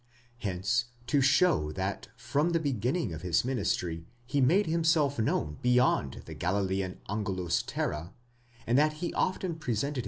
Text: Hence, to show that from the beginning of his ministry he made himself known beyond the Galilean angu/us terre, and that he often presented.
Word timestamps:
Hence, 0.39 0.85
to 1.05 1.21
show 1.21 1.71
that 1.73 2.07
from 2.17 2.53
the 2.53 2.59
beginning 2.59 3.13
of 3.13 3.21
his 3.21 3.45
ministry 3.45 4.07
he 4.25 4.41
made 4.41 4.65
himself 4.65 5.19
known 5.19 5.59
beyond 5.61 6.23
the 6.25 6.33
Galilean 6.33 6.99
angu/us 7.07 7.61
terre, 7.67 8.11
and 8.65 8.79
that 8.79 8.93
he 8.93 9.13
often 9.13 9.57
presented. 9.57 9.99